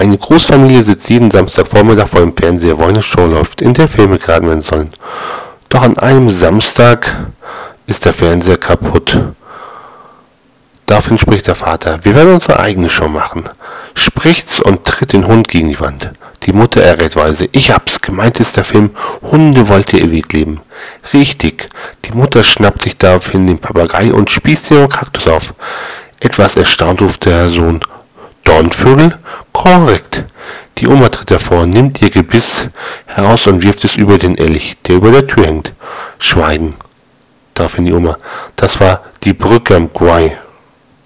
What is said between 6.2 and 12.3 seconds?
Samstag ist der Fernseher kaputt. Daraufhin spricht der Vater, wir